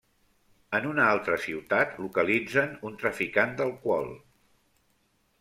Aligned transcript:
En 0.77 0.87
una 0.91 1.03
altra 1.17 1.37
ciutat, 1.43 1.93
localitzen 2.05 2.73
un 2.91 2.97
traficant 3.05 3.55
d'alcohol. 3.61 4.11